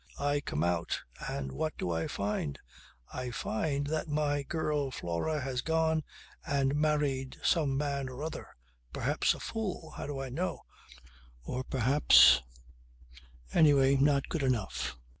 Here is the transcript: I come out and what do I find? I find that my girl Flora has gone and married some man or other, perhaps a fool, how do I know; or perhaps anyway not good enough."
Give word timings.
I 0.19 0.39
come 0.41 0.63
out 0.63 0.99
and 1.29 1.51
what 1.51 1.77
do 1.77 1.91
I 1.91 2.07
find? 2.07 2.57
I 3.13 3.29
find 3.29 3.85
that 3.85 4.07
my 4.07 4.41
girl 4.41 4.89
Flora 4.89 5.41
has 5.41 5.61
gone 5.61 6.03
and 6.43 6.73
married 6.73 7.37
some 7.43 7.77
man 7.77 8.09
or 8.09 8.23
other, 8.23 8.47
perhaps 8.93 9.35
a 9.35 9.39
fool, 9.39 9.91
how 9.97 10.07
do 10.07 10.19
I 10.19 10.29
know; 10.29 10.61
or 11.43 11.63
perhaps 11.63 12.41
anyway 13.53 13.95
not 13.95 14.27
good 14.27 14.41
enough." 14.41 14.97